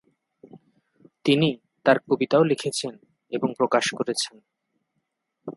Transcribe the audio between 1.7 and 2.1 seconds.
তার